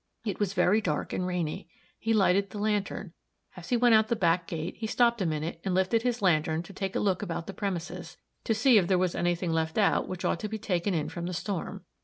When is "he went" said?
3.69-3.93